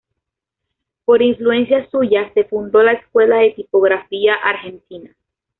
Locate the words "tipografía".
3.51-4.33